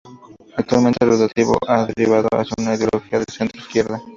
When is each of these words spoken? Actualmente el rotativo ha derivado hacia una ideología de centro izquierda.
Actualmente 0.57 0.97
el 1.05 1.11
rotativo 1.11 1.59
ha 1.67 1.85
derivado 1.85 2.27
hacia 2.31 2.55
una 2.57 2.73
ideología 2.73 3.19
de 3.19 3.25
centro 3.31 3.61
izquierda. 3.61 4.01